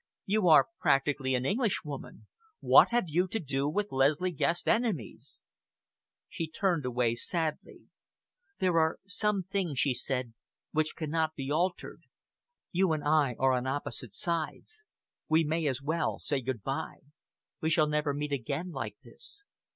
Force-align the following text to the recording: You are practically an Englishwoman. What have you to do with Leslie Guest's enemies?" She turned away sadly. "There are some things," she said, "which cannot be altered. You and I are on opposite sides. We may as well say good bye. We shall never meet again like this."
You 0.25 0.47
are 0.47 0.67
practically 0.79 1.35
an 1.35 1.45
Englishwoman. 1.45 2.25
What 2.59 2.87
have 2.89 3.03
you 3.05 3.27
to 3.27 3.39
do 3.39 3.69
with 3.69 3.91
Leslie 3.91 4.31
Guest's 4.31 4.65
enemies?" 4.65 5.41
She 6.27 6.49
turned 6.49 6.85
away 6.87 7.13
sadly. 7.13 7.81
"There 8.57 8.79
are 8.79 8.97
some 9.05 9.43
things," 9.43 9.77
she 9.77 9.93
said, 9.93 10.33
"which 10.71 10.95
cannot 10.95 11.35
be 11.35 11.51
altered. 11.51 12.05
You 12.71 12.93
and 12.93 13.03
I 13.03 13.35
are 13.37 13.51
on 13.51 13.67
opposite 13.67 14.15
sides. 14.15 14.85
We 15.29 15.43
may 15.43 15.67
as 15.67 15.83
well 15.83 16.17
say 16.17 16.41
good 16.41 16.63
bye. 16.63 17.01
We 17.61 17.69
shall 17.69 17.85
never 17.85 18.11
meet 18.11 18.31
again 18.31 18.71
like 18.71 18.97
this." 19.03 19.45